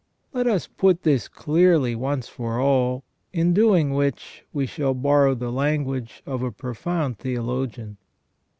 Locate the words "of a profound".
6.25-7.19